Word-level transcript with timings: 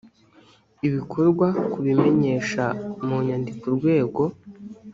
ibikorwa 0.87 1.47
kubimenyesha 1.71 2.63
mu 3.05 3.17
nyandiko 3.25 3.63
urwego 3.69 4.21